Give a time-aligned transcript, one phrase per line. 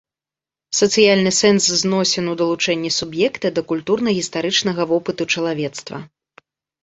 [0.77, 5.97] Сацыяльны сэнс зносін у далучэнні суб'екта да культурна-гістарычнага вопыту чалавецтва.